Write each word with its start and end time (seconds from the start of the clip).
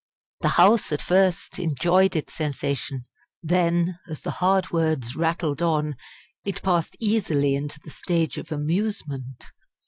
The 0.39 0.49
House 0.57 0.91
at 0.91 0.99
first 0.99 1.59
enjoyed 1.59 2.15
its 2.15 2.33
sensation. 2.33 3.05
Then, 3.43 3.99
as 4.07 4.23
the 4.23 4.31
hard 4.41 4.71
words 4.71 5.15
rattled 5.15 5.61
on, 5.61 5.95
it 6.43 6.63
passed 6.63 6.97
easily 6.99 7.53
into 7.53 7.79
the 7.83 7.91
stage 7.91 8.39
of 8.39 8.51
amusement. 8.51 9.45